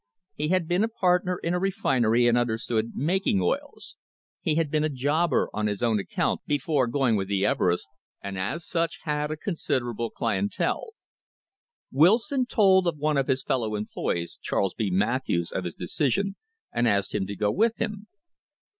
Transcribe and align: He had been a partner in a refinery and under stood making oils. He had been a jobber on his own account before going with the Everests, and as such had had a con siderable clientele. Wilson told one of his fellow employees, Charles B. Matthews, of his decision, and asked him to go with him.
He 0.33 0.47
had 0.47 0.67
been 0.67 0.83
a 0.83 0.87
partner 0.89 1.37
in 1.37 1.53
a 1.53 1.59
refinery 1.59 2.25
and 2.27 2.35
under 2.35 2.57
stood 2.57 2.95
making 2.95 3.39
oils. 3.39 3.97
He 4.41 4.55
had 4.55 4.71
been 4.71 4.83
a 4.83 4.89
jobber 4.89 5.47
on 5.53 5.67
his 5.67 5.83
own 5.83 5.99
account 5.99 6.41
before 6.47 6.87
going 6.87 7.15
with 7.15 7.27
the 7.27 7.45
Everests, 7.45 7.87
and 8.19 8.35
as 8.35 8.65
such 8.67 8.97
had 9.03 9.17
had 9.21 9.29
a 9.29 9.37
con 9.37 9.53
siderable 9.53 10.11
clientele. 10.11 10.93
Wilson 11.91 12.47
told 12.47 12.97
one 12.97 13.15
of 13.17 13.27
his 13.27 13.43
fellow 13.43 13.75
employees, 13.75 14.39
Charles 14.41 14.73
B. 14.73 14.89
Matthews, 14.89 15.51
of 15.51 15.65
his 15.65 15.75
decision, 15.75 16.35
and 16.71 16.87
asked 16.87 17.13
him 17.13 17.27
to 17.27 17.35
go 17.35 17.51
with 17.51 17.79
him. 17.79 18.07